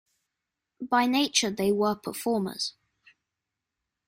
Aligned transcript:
By 0.81 1.05
nature 1.05 1.51
they 1.51 1.71
were 1.71 1.93
performers. 1.93 2.73